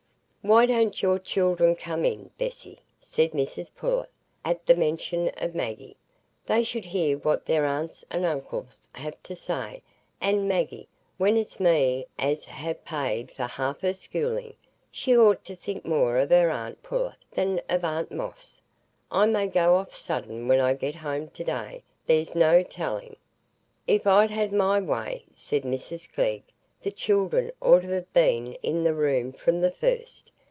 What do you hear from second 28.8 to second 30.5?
the room from the first.